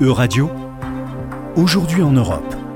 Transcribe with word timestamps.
E-Radio, 0.00 0.48
aujourd'hui 1.56 2.02
en 2.02 2.12
Europe. 2.12 2.67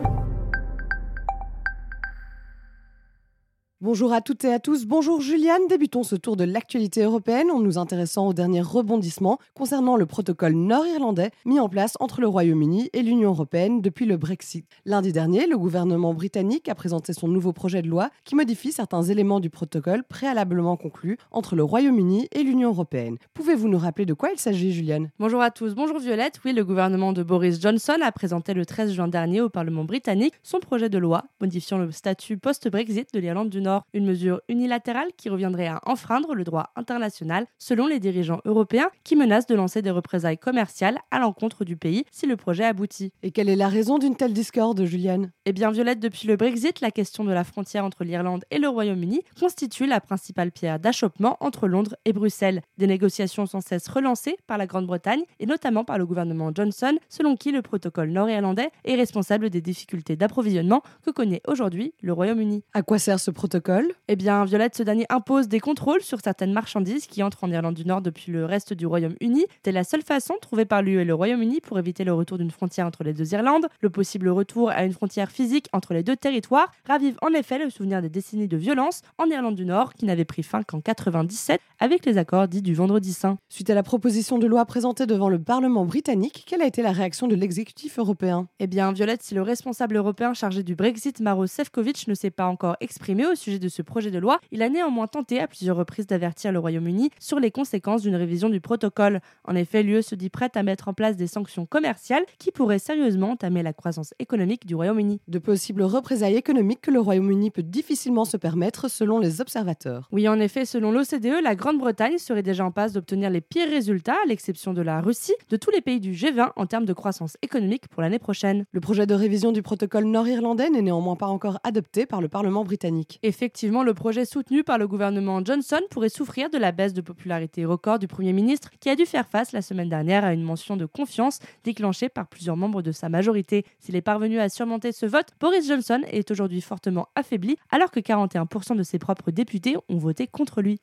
Bonjour 3.83 4.13
à 4.13 4.21
toutes 4.21 4.45
et 4.45 4.53
à 4.53 4.61
tous. 4.61 4.87
Bonjour 4.87 5.21
Juliane. 5.21 5.67
Débutons 5.69 6.05
ce 6.05 6.15
tour 6.15 6.37
de 6.37 6.45
l'actualité 6.45 7.03
européenne 7.03 7.51
en 7.51 7.59
nous 7.59 7.79
intéressant 7.79 8.29
au 8.29 8.33
dernier 8.33 8.61
rebondissement 8.61 9.41
concernant 9.55 9.97
le 9.97 10.07
protocole 10.07 10.53
nord-irlandais 10.53 11.33
mis 11.45 11.59
en 11.59 11.69
place 11.69 11.97
entre 11.99 12.21
le 12.21 12.29
Royaume-Uni 12.29 12.91
et 12.93 13.03
l'Union 13.03 13.31
européenne 13.31 13.81
depuis 13.81 14.07
le 14.07 14.17
Brexit. 14.17 14.69
Lundi 14.85 15.11
dernier, 15.11 15.49
le 15.49 15.59
gouvernement 15.59 16.15
britannique 16.15 16.69
a 16.69 16.77
présenté 16.77 17.13
son 17.13 17.27
nouveau 17.27 17.53
projet 17.53 17.83
de 17.83 17.89
loi 17.89 18.11
qui 18.23 18.37
modifie 18.37 18.71
certains 18.71 19.03
éléments 19.03 19.41
du 19.41 19.51
protocole 19.51 20.05
préalablement 20.05 20.77
conclu 20.77 21.19
entre 21.33 21.57
le 21.57 21.65
Royaume-Uni 21.65 22.29
et 22.31 22.45
l'Union 22.45 22.69
européenne. 22.69 23.17
Pouvez-vous 23.35 23.67
nous 23.67 23.79
rappeler 23.79 24.07
de 24.07 24.15
quoi 24.15 24.31
il 24.31 24.39
s'agit, 24.39 24.73
Juliane? 24.73 25.11
Bonjour 25.19 25.43
à 25.43 25.51
tous. 25.51 25.75
Bonjour 25.75 25.99
Violette. 25.99 26.39
Oui, 26.45 26.53
le 26.53 26.65
gouvernement 26.65 27.13
de 27.13 27.25
Boris 27.25 27.61
Johnson 27.61 27.99
a 28.01 28.13
présenté 28.13 28.55
le 28.55 28.65
13 28.65 28.93
juin 28.93 29.09
dernier 29.09 29.41
au 29.41 29.49
Parlement 29.49 29.83
britannique 29.83 30.35
son 30.45 30.61
projet 30.61 30.89
de 30.89 30.99
loi 30.99 31.25
modifiant 31.41 31.79
le 31.79 31.91
statut 31.91 32.37
post-Brexit 32.37 33.13
de 33.13 33.19
l'Irlande 33.19 33.49
du 33.49 33.61
Nord 33.61 33.72
une 33.93 34.07
mesure 34.07 34.41
unilatérale 34.49 35.09
qui 35.17 35.29
reviendrait 35.29 35.67
à 35.67 35.81
enfreindre 35.87 36.35
le 36.35 36.45
droit 36.45 36.71
international 36.77 37.47
selon 37.59 37.87
les 37.87 38.01
dirigeants 38.01 38.41
européens 38.45 38.91
qui 39.05 39.17
menacent 39.17 39.47
de 39.47 39.55
lancer 39.55 39.83
des 39.83 39.91
représailles 39.91 40.39
commerciales 40.39 40.99
à 41.11 41.19
l'encontre 41.19 41.65
du 41.65 41.77
pays 41.77 42.05
si 42.11 42.27
le 42.27 42.37
projet 42.37 42.65
aboutit. 42.65 43.13
Et 43.23 43.31
quelle 43.31 43.49
est 43.49 43.57
la 43.57 43.69
raison 43.69 43.99
d'une 43.99 44.17
telle 44.17 44.33
discorde, 44.33 44.85
Juliane? 44.85 45.31
Eh 45.45 45.53
bien, 45.53 45.71
Violette, 45.71 46.01
depuis 46.01 46.29
le 46.29 46.37
Brexit, 46.37 46.81
la 46.81 46.91
question 46.91 47.25
de 47.25 47.33
la 47.33 47.45
frontière 47.45 47.85
entre 47.85 48.05
l'Irlande 48.05 48.45
et 48.51 48.59
le 48.59 48.69
Royaume-Uni 48.69 49.23
constitue 49.39 49.87
la 49.87 50.01
principale 50.01 50.53
pierre 50.53 50.79
d'achoppement 50.79 51.37
entre 51.41 51.69
Londres 51.69 51.97
et 52.05 52.13
Bruxelles. 52.13 52.63
Des 52.79 52.87
négociations 52.87 53.47
sans 53.47 53.61
cesse 53.61 53.89
relancées 53.89 54.37
par 54.47 54.59
la 54.59 54.67
Grande-Bretagne 54.67 55.23
et 55.41 55.47
notamment 55.47 55.85
par 55.85 55.99
le 55.99 56.07
gouvernement 56.07 56.51
Johnson, 56.55 56.97
selon 57.09 57.37
qui 57.37 57.53
le 57.53 57.63
protocole 57.63 58.11
nord-irlandais 58.11 58.71
est 58.85 58.95
responsable 58.95 59.51
des 59.51 59.61
difficultés 59.61 60.17
d'approvisionnement 60.17 60.83
que 61.05 61.11
connaît 61.11 61.43
aujourd'hui 61.47 61.95
le 62.03 62.13
Royaume-Uni. 62.13 62.63
À 62.75 62.83
quoi 62.83 62.99
sert 62.99 63.21
ce 63.21 63.31
protocole? 63.31 63.62
Eh 64.09 64.17
bien, 64.17 64.45
Violette, 64.45 64.77
ce 64.77 64.83
dernier 64.83 65.07
impose 65.09 65.49
des 65.49 65.61
contrôles 65.61 66.03
sur 66.03 66.21
certaines 66.21 66.53
marchandises 66.53 67.07
qui 67.07 67.23
entrent 67.23 67.45
en 67.45 67.51
Irlande 67.51 67.75
du 67.75 67.85
Nord 67.85 68.03
depuis 68.03 68.33
le 68.33 68.45
reste 68.45 68.73
du 68.73 68.87
Royaume-Uni. 68.87 69.47
C'est 69.65 69.73
la 69.73 69.85
seule 69.85 70.03
façon 70.03 70.35
trouvée 70.41 70.65
par 70.65 70.83
l'UE 70.83 71.01
et 71.01 71.05
le 71.05 71.15
Royaume-Uni 71.15 71.61
pour 71.61 71.79
éviter 71.79 72.05
le 72.05 72.13
retour 72.13 72.39
d'une 72.39 72.51
frontière 72.51 72.87
entre 72.87 73.05
les 73.05 73.13
deux 73.13 73.33
Irlandes. 73.33 73.69
Le 73.81 73.91
possible 73.91 74.29
retour 74.29 74.71
à 74.71 74.85
une 74.85 74.93
frontière 74.93 75.31
physique 75.31 75.69
entre 75.73 75.95
les 75.95 76.03
deux 76.03 76.17
territoires 76.17 76.73
ravive 76.87 77.17
en 77.23 77.29
effet 77.29 77.59
le 77.59 77.71
souvenir 77.71 78.03
des 78.03 78.09
décennies 78.09 78.49
de 78.49 78.57
violence 78.57 79.03
en 79.19 79.27
Irlande 79.27 79.55
du 79.55 79.65
Nord 79.65 79.95
qui 79.95 80.05
n'avaient 80.05 80.25
pris 80.25 80.43
fin 80.43 80.63
qu'en 80.63 80.81
97 80.81 81.61
avec 81.81 82.05
les 82.05 82.19
accords 82.19 82.49
dits 82.49 82.63
du 82.63 82.75
Vendredi 82.75 83.13
Saint. 83.13 83.39
Suite 83.49 83.71
à 83.71 83.75
la 83.75 83.83
proposition 83.83 84.39
de 84.39 84.47
loi 84.47 84.65
présentée 84.65 85.07
devant 85.07 85.29
le 85.29 85.39
Parlement 85.39 85.85
britannique, 85.85 86.45
quelle 86.47 86.63
a 86.63 86.67
été 86.67 86.83
la 86.83 86.93
réaction 86.93 87.29
de 87.29 87.35
l'exécutif 87.35 87.99
européen? 87.99 88.47
Eh 88.59 88.67
bien, 88.67 88.93
Violette, 88.93 89.23
si 89.23 89.35
le 89.35 89.43
responsable 89.43 89.97
européen 89.97 90.35
chargé 90.35 90.63
du 90.63 90.75
Brexit, 90.75 91.21
Maro 91.21 91.47
Sefcovic, 91.47 92.09
ne 92.09 92.15
s'est 92.15 92.31
pas 92.31 92.47
encore 92.47 92.77
exprimé 92.81 93.27
au 93.27 93.35
sujet 93.35 93.52
de 93.59 93.69
ce 93.69 93.83
projet 93.83 94.11
de 94.11 94.19
loi, 94.19 94.41
il 94.51 94.63
a 94.63 94.69
néanmoins 94.69 95.07
tenté 95.07 95.41
à 95.41 95.47
plusieurs 95.47 95.77
reprises 95.77 96.07
d'avertir 96.07 96.53
le 96.53 96.59
Royaume-Uni 96.59 97.11
sur 97.19 97.41
les 97.41 97.51
conséquences 97.51 98.03
d'une 98.03 98.17
révision 98.17 98.49
du 98.49 98.61
protocole. 98.61 99.21
En 99.45 99.55
effet, 99.55 99.83
l'UE 99.83 100.03
se 100.03 100.15
dit 100.15 100.31
prête 100.31 100.57
à 100.57 100.63
mettre 100.63 100.89
en 100.89 100.95
place 100.95 101.17
des 101.17 101.27
sanctions 101.27 101.67
commerciales 101.67 102.25
qui 102.39 102.51
pourraient 102.51 102.79
sérieusement 102.79 103.31
entamer 103.31 103.63
la 103.63 103.73
croissance 103.73 104.15
économique 104.19 104.67
du 104.67 104.75
Royaume-Uni. 104.75 105.21
De 105.29 105.39
possibles 105.39 105.83
représailles 105.83 106.37
économiques 106.37 106.81
que 106.81 106.91
le 106.91 107.01
Royaume-Uni 107.01 107.51
peut 107.51 107.63
difficilement 107.63 108.25
se 108.25 108.37
permettre 108.37 108.89
selon 108.89 109.19
les 109.19 109.41
observateurs. 109.41 110.09
Oui, 110.13 110.29
en 110.29 110.39
effet, 110.41 110.65
selon 110.65 110.93
l'OCDE, 110.93 111.43
la 111.43 111.55
Grande-Bretagne 111.55 112.19
serait 112.19 112.43
déjà 112.43 112.65
en 112.65 112.71
passe 112.71 112.93
d'obtenir 112.93 113.31
les 113.31 113.41
pires 113.41 113.69
résultats, 113.69 114.17
à 114.25 114.29
l'exception 114.29 114.73
de 114.73 114.83
la 114.83 115.01
Russie, 115.01 115.35
de 115.51 115.57
tous 115.57 115.71
les 115.71 115.81
pays 115.81 116.01
du 116.01 116.13
G20 116.13 116.51
en 116.57 116.67
termes 116.67 116.85
de 116.85 116.93
croissance 116.93 117.37
économique 117.43 117.89
pour 117.89 118.03
l'année 118.03 118.19
prochaine. 118.19 118.65
Le 118.73 118.81
projet 118.81 119.07
de 119.07 119.15
révision 119.15 119.53
du 119.53 119.63
protocole 119.63 120.05
nord-irlandais 120.05 120.71
n'est 120.71 120.83
néanmoins 120.83 121.17
pas 121.17 121.27
encore 121.27 121.59
adopté 121.65 122.07
par 122.07 122.21
le 122.21 122.29
Parlement 122.29 122.65
britannique. 122.65 123.19
Effectivement, 123.23 123.42
le 123.43 123.93
projet 123.93 124.25
soutenu 124.25 124.63
par 124.63 124.79
le 124.79 124.87
gouvernement 124.87 125.45
Johnson 125.45 125.81
pourrait 125.91 126.09
souffrir 126.09 126.49
de 126.49 126.59
la 126.59 126.71
baisse 126.71 126.93
de 126.93 127.01
popularité 127.01 127.65
record 127.65 127.99
du 127.99 128.07
Premier 128.07 128.33
ministre 128.33 128.71
qui 128.79 128.89
a 128.89 128.95
dû 128.95 129.05
faire 129.05 129.27
face 129.27 129.51
la 129.51 129.63
semaine 129.63 129.89
dernière 129.89 130.25
à 130.25 130.33
une 130.33 130.45
mention 130.45 130.77
de 130.77 130.87
confiance 130.87 131.41
déclenchée 131.65 132.09
par 132.09 132.29
plusieurs 132.29 132.57
membres 132.57 132.83
de 132.83 132.93
sa 132.93 133.09
majorité. 133.09 133.65
S'il 133.81 133.97
est 133.97 134.01
parvenu 134.01 134.39
à 134.39 134.49
surmonter 134.49 134.93
ce 134.93 135.07
vote, 135.07 135.31
Boris 135.41 135.67
Johnson 135.67 136.03
est 136.07 136.31
aujourd'hui 136.31 136.61
fortement 136.61 137.09
affaibli 137.17 137.57
alors 137.71 137.91
que 137.91 137.99
41% 137.99 138.77
de 138.77 138.85
ses 138.85 139.01
propres 139.01 139.33
députés 139.33 139.77
ont 139.89 139.99
voté 139.99 140.29
contre 140.29 140.63
lui. 140.63 140.81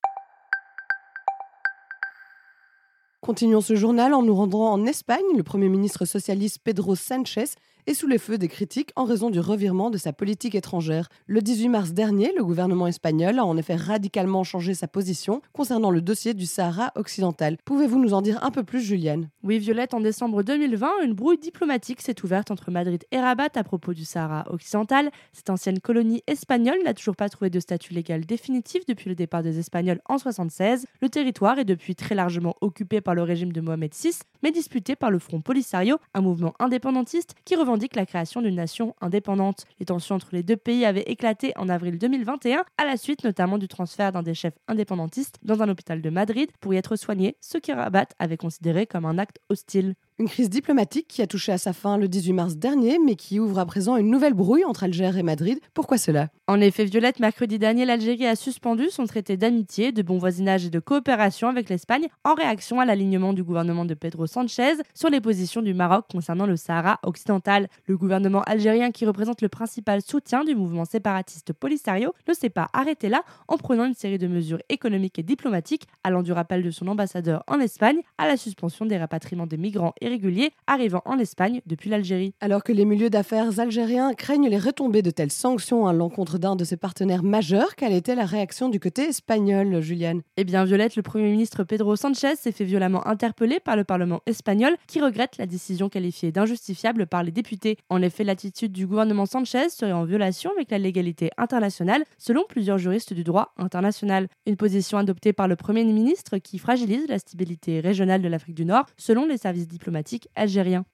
Continuons 3.22 3.62
ce 3.62 3.76
journal 3.76 4.14
en 4.14 4.24
nous 4.24 4.36
rendant 4.36 4.72
en 4.72 4.86
Espagne. 4.86 5.24
Le 5.38 5.44
Premier 5.44 5.70
ministre 5.70 6.04
socialiste 6.04 6.60
Pedro 6.64 6.96
Sánchez 6.96 7.52
est 7.88 7.94
sous 7.94 8.08
les 8.08 8.18
feux 8.18 8.38
des 8.38 8.48
critiques 8.48 8.92
en 8.96 9.04
raison 9.04 9.30
du 9.30 9.40
revirement 9.40 9.90
de 9.90 9.98
sa 9.98 10.14
politique 10.14 10.56
étrangère. 10.56 11.10
Le 11.28 11.42
18 11.42 11.70
mars 11.70 11.92
dernier, 11.94 12.32
le 12.38 12.44
gouvernement 12.44 12.88
espagnol 12.88 13.40
a 13.40 13.46
en 13.46 13.58
effet 13.58 13.76
radicalement 13.76 14.44
changé 14.44 14.74
sa 14.74 14.88
position 14.88 15.42
concernant 15.54 15.90
le 15.90 16.02
dossier 16.02 16.34
du 16.34 16.46
Sahara 16.46 16.92
occidental. 16.96 17.58
Pouvez-vous 17.66 18.00
nous 18.00 18.14
en 18.14 18.22
dire 18.22 18.44
un 18.44 18.52
peu 18.52 18.64
plus, 18.64 18.82
Juliane? 18.82 19.30
Oui, 19.44 19.60
Violette, 19.60 19.94
en 19.94 20.02
décembre 20.02 20.44
2020, 20.44 20.90
une 21.04 21.14
brouille 21.14 21.38
diplomatique 21.38 22.02
s'est 22.02 22.24
ouverte 22.24 22.52
entre 22.52 22.72
Madrid 22.72 23.04
et 23.12 23.20
Rabat 23.20 23.50
à 23.56 23.64
propos 23.64 23.94
du 23.94 24.06
Sahara 24.06 24.46
occidental. 24.52 25.10
Cette 25.34 25.50
ancienne 25.50 25.80
colonie 25.80 26.22
espagnole 26.28 26.80
n'a 26.84 26.94
toujours 26.94 27.16
pas 27.16 27.30
trouvé 27.30 27.50
de 27.50 27.60
statut 27.60 27.94
légal 27.94 28.26
définitif 28.26 28.86
depuis 28.86 29.10
le 29.10 29.16
départ 29.16 29.44
des 29.44 29.58
Espagnols 29.58 30.02
en 30.06 30.16
1976. 30.16 30.86
Le 31.02 31.10
territoire 31.10 31.58
est 31.60 31.66
depuis 31.66 31.96
très 31.96 32.16
largement 32.16 32.56
occupé 32.62 33.02
par 33.02 33.16
le 33.16 33.24
régime 33.24 33.52
de 33.52 33.62
Mohamed 33.62 33.94
VI, 33.94 34.20
mais 34.44 34.52
disputé 34.52 34.96
par 34.96 35.12
le 35.12 35.20
Front 35.20 35.42
Polisario, 35.42 35.98
un 36.14 36.22
mouvement 36.22 36.54
indépendantiste 36.60 37.36
qui 37.46 37.56
revendique 37.56 37.69
la 37.96 38.06
création 38.06 38.42
d'une 38.42 38.56
nation 38.56 38.96
indépendante. 39.02 39.66
Les 39.80 39.86
tensions 39.86 40.16
entre 40.16 40.30
les 40.32 40.44
deux 40.44 40.58
pays 40.58 40.86
avaient 40.86 41.04
éclaté 41.04 41.54
en 41.56 41.70
avril 41.70 41.98
2021, 41.98 42.64
à 42.78 42.86
la 42.86 42.98
suite 42.98 43.24
notamment 43.24 43.58
du 43.58 43.68
transfert 43.68 44.12
d'un 44.12 44.24
des 44.24 44.34
chefs 44.34 44.58
indépendantistes 44.68 45.38
dans 45.44 45.62
un 45.62 45.70
hôpital 45.70 46.02
de 46.02 46.10
Madrid 46.10 46.50
pour 46.60 46.74
y 46.74 46.78
être 46.78 46.96
soigné, 46.96 47.36
ce 47.42 47.58
que 47.58 47.72
Rabat 47.72 48.08
avait 48.20 48.38
considéré 48.38 48.88
comme 48.88 49.06
un 49.06 49.18
acte 49.18 49.40
hostile. 49.50 49.96
Une 50.18 50.28
crise 50.28 50.50
diplomatique 50.50 51.08
qui 51.08 51.22
a 51.22 51.28
touché 51.28 51.52
à 51.52 51.58
sa 51.58 51.74
fin 51.74 51.98
le 51.98 52.08
18 52.08 52.34
mars 52.34 52.56
dernier, 52.58 52.98
mais 53.00 53.16
qui 53.16 53.40
ouvre 53.40 53.60
à 53.60 53.66
présent 53.66 53.96
une 53.96 54.10
nouvelle 54.10 54.34
brouille 54.34 54.66
entre 54.66 54.84
Alger 54.84 55.12
et 55.18 55.24
Madrid. 55.24 55.60
Pourquoi 55.74 55.98
cela? 55.98 56.30
En 56.50 56.62
effet, 56.62 56.86
Violette, 56.86 57.20
mercredi 57.20 57.60
dernier, 57.60 57.86
l'Algérie 57.86 58.26
a 58.26 58.36
suspendu 58.36 58.90
son 58.90 59.06
traité 59.06 59.38
d'amitié, 59.38 59.92
de 59.92 60.02
bon 60.02 60.18
voisinage 60.18 60.66
et 60.66 60.72
de 60.72 60.80
coopération 60.80 61.48
avec 61.48 61.70
l'Espagne 61.70 62.08
en 62.24 62.34
réaction 62.34 62.80
à 62.80 62.86
l'alignement 62.86 63.34
du 63.34 63.44
gouvernement 63.44 63.86
de 63.86 63.94
Pedro 63.94 64.26
Sanchez 64.26 64.74
sur 64.96 65.12
les 65.12 65.22
positions 65.22 65.62
du 65.62 65.76
Maroc 65.76 66.06
concernant 66.12 66.48
le 66.48 66.56
Sahara 66.56 66.98
occidental. 67.04 67.68
Le 67.86 67.96
gouvernement 67.98 68.42
algérien, 68.48 68.90
qui 68.90 69.06
représente 69.06 69.44
le 69.44 69.48
principal 69.48 70.02
soutien 70.02 70.44
du 70.44 70.56
mouvement 70.56 70.86
séparatiste 70.86 71.54
Polisario, 71.54 72.16
ne 72.28 72.34
s'est 72.34 72.50
pas 72.50 72.68
arrêté 72.74 73.10
là 73.10 73.22
en 73.48 73.58
prenant 73.58 73.86
une 73.86 73.94
série 73.94 74.18
de 74.18 74.26
mesures 74.26 74.64
économiques 74.70 75.20
et 75.20 75.24
diplomatiques, 75.24 75.86
allant 76.04 76.24
du 76.24 76.32
rappel 76.32 76.64
de 76.64 76.72
son 76.72 76.88
ambassadeur 76.88 77.44
en 77.46 77.60
Espagne 77.60 78.02
à 78.18 78.28
la 78.28 78.38
suspension 78.38 78.88
des 78.88 78.98
rapatriements 78.98 79.46
des 79.46 79.58
migrants 79.58 79.94
et 80.02 80.08
réguliers 80.08 80.54
arrivant 80.66 81.04
en 81.06 81.20
Espagne 81.20 81.62
depuis 81.68 81.92
l'Algérie. 81.92 82.34
Alors 82.42 82.64
que 82.64 82.74
les 82.74 82.86
milieux 82.86 83.12
d'affaires 83.12 83.60
algériens 83.60 84.16
craignent 84.16 84.50
les 84.50 84.58
retombées 84.58 85.04
de 85.04 85.12
telles 85.12 85.32
sanctions 85.32 85.86
à 85.86 85.94
l'encontre 85.94 86.39
d'un 86.40 86.56
de 86.56 86.64
ses 86.64 86.78
partenaires 86.78 87.24
majeurs, 87.24 87.76
quelle 87.76 87.94
était 87.94 88.16
la 88.16 88.26
réaction 88.26 88.70
du 88.70 88.80
côté 88.80 89.04
espagnol, 89.04 89.82
Juliane? 89.82 90.22
Eh 90.38 90.44
bien, 90.44 90.66
Violette, 90.66 90.96
le 90.96 91.04
Premier 91.04 91.30
ministre 91.30 91.64
Pedro 91.64 91.96
Sanchez 91.96 92.36
s'est 92.36 92.52
fait 92.52 92.64
violemment 92.64 93.06
interpeller 93.06 93.60
par 93.60 93.76
le 93.76 93.84
Parlement 93.84 94.22
espagnol 94.26 94.76
qui 94.88 95.02
regrette 95.02 95.38
la 95.38 95.46
décision 95.46 95.90
qualifiée 95.90 96.32
d'injustifiable 96.32 97.06
par 97.06 97.24
les 97.24 97.32
députés. 97.32 97.78
En 97.90 98.02
effet, 98.02 98.24
l'attitude 98.24 98.72
du 98.72 98.88
gouvernement 98.88 99.26
Sanchez 99.26 99.70
serait 99.70 99.92
en 99.92 100.06
violation 100.06 100.52
avec 100.52 100.72
la 100.72 100.80
légalité 100.80 101.30
internationale, 101.38 102.04
selon 102.18 102.44
plusieurs 102.48 102.78
juristes 102.78 103.14
du 103.14 103.24
droit 103.24 103.54
international. 103.58 104.28
Une 104.46 104.56
position 104.56 104.98
adoptée 104.98 105.34
par 105.34 105.48
le 105.48 105.56
Premier 105.56 105.84
ministre 105.84 106.38
qui 106.38 106.58
fragilise 106.58 107.08
la 107.08 107.20
stabilité 107.20 107.82
régionale 107.82 108.22
de 108.22 108.28
l'Afrique 108.28 108.56
du 108.56 108.66
Nord, 108.66 108.86
selon 108.98 109.26
les 109.26 109.38
services 109.38 109.68
diplomatiques 109.68 110.30
algérien. 110.36 110.86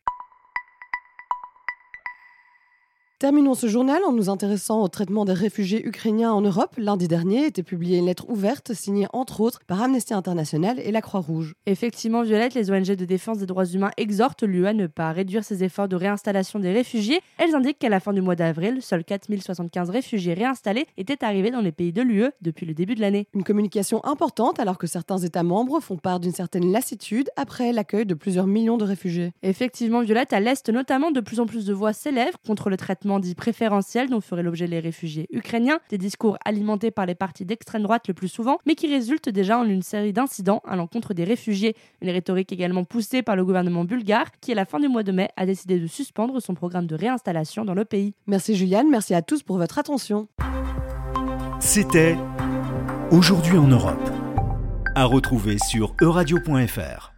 Terminons 3.17 3.53
ce 3.53 3.67
journal 3.67 4.03
en 4.03 4.11
nous 4.11 4.29
intéressant 4.29 4.83
au 4.83 4.89
traitement 4.89 5.23
des 5.23 5.31
réfugiés 5.31 5.87
ukrainiens 5.87 6.33
en 6.33 6.41
Europe. 6.41 6.75
Lundi 6.77 7.07
dernier 7.07 7.45
était 7.45 7.63
publiée 7.63 7.97
une 7.97 8.07
lettre 8.07 8.29
ouverte 8.29 8.73
signée 8.73 9.07
entre 9.13 9.39
autres 9.39 9.61
par 9.65 9.81
Amnesty 9.81 10.13
International 10.13 10.81
et 10.81 10.91
la 10.91 10.99
Croix-Rouge. 10.99 11.55
Effectivement, 11.65 12.23
Violette, 12.23 12.55
les 12.55 12.71
ONG 12.71 12.87
de 12.87 13.05
défense 13.05 13.37
des 13.37 13.45
droits 13.45 13.67
humains 13.67 13.91
exhortent 13.95 14.43
l'UE 14.43 14.67
à 14.67 14.73
ne 14.73 14.87
pas 14.87 15.13
réduire 15.13 15.45
ses 15.45 15.63
efforts 15.63 15.87
de 15.87 15.95
réinstallation 15.95 16.59
des 16.59 16.73
réfugiés. 16.73 17.21
Elles 17.37 17.55
indiquent 17.55 17.79
qu'à 17.79 17.87
la 17.87 18.01
fin 18.01 18.11
du 18.11 18.19
mois 18.19 18.35
d'avril, 18.35 18.81
seuls 18.81 19.05
4075 19.05 19.91
réfugiés 19.91 20.33
réinstallés 20.33 20.85
étaient 20.97 21.23
arrivés 21.23 21.51
dans 21.51 21.61
les 21.61 21.71
pays 21.71 21.93
de 21.93 22.01
l'UE 22.01 22.31
depuis 22.41 22.65
le 22.65 22.73
début 22.73 22.95
de 22.95 23.01
l'année. 23.01 23.29
Une 23.33 23.45
communication 23.45 24.03
importante 24.03 24.59
alors 24.59 24.77
que 24.77 24.87
certains 24.87 25.19
États 25.19 25.43
membres 25.43 25.79
font 25.79 25.95
part 25.95 26.19
d'une 26.19 26.33
certaine 26.33 26.69
lassitude 26.69 27.29
après 27.37 27.71
l'accueil 27.71 28.05
de 28.05 28.13
plusieurs 28.13 28.45
millions 28.45 28.75
de 28.75 28.83
réfugiés. 28.83 29.31
Effectivement, 29.41 30.01
Violette, 30.01 30.33
à 30.33 30.41
l'Est 30.41 30.67
notamment, 30.67 31.11
de 31.11 31.21
plus 31.21 31.39
en 31.39 31.45
plus 31.45 31.65
de 31.65 31.73
voix 31.73 31.93
s'élèvent 31.93 32.35
contre 32.45 32.69
le 32.69 32.75
traitement 32.75 33.04
traitement 33.05 33.19
dit 33.19 33.35
préférentiel 33.35 34.09
dont 34.09 34.19
feraient 34.19 34.41
l'objet 34.41 34.65
les 34.65 34.79
réfugiés 34.79 35.27
ukrainiens, 35.31 35.79
des 35.89 35.97
discours 35.99 36.37
alimentés 36.43 36.89
par 36.89 37.05
les 37.05 37.13
partis 37.13 37.45
d'extrême 37.45 37.83
droite 37.83 38.07
le 38.07 38.15
plus 38.15 38.27
souvent, 38.27 38.57
mais 38.65 38.73
qui 38.73 38.87
résultent 38.87 39.29
déjà 39.29 39.59
en 39.59 39.65
une 39.65 39.83
série 39.83 40.11
d'incidents 40.11 40.63
à 40.65 40.75
l'encontre 40.75 41.13
des 41.13 41.23
réfugiés. 41.23 41.75
Une 42.01 42.09
rhétorique 42.09 42.51
également 42.51 42.83
poussée 42.83 43.21
par 43.21 43.35
le 43.35 43.45
gouvernement 43.45 43.83
bulgare 43.83 44.31
qui, 44.41 44.53
à 44.53 44.55
la 44.55 44.65
fin 44.65 44.79
du 44.79 44.87
mois 44.87 45.03
de 45.03 45.11
mai, 45.11 45.29
a 45.37 45.45
décidé 45.45 45.79
de 45.79 45.85
suspendre 45.85 46.41
son 46.41 46.55
programme 46.55 46.87
de 46.87 46.95
réinstallation 46.95 47.63
dans 47.63 47.75
le 47.75 47.85
pays. 47.85 48.15
Merci 48.25 48.55
Juliane, 48.55 48.89
merci 48.89 49.13
à 49.13 49.21
tous 49.21 49.43
pour 49.43 49.57
votre 49.57 49.77
attention. 49.77 50.27
C'était 51.59 52.17
Aujourd'hui 53.11 53.57
en 53.57 53.67
Europe. 53.67 54.09
À 54.95 55.05
retrouver 55.05 55.57
sur 55.59 55.93
euradio.fr. 56.01 57.14